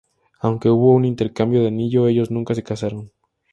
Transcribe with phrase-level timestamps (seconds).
[0.39, 3.11] Aunque hubo un intercambio de anillo, ellos nunca se casaron.